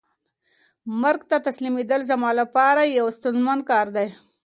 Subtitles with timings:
[1.01, 4.07] مرګ ته تسلیمېدل زما د پاره یو ستونزمن کار دی.